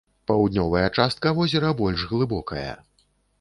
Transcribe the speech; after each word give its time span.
Паўднёвая 0.29 0.87
частка 1.03 1.33
возера 1.41 1.69
больш 1.83 2.07
глыбокая. 2.15 2.73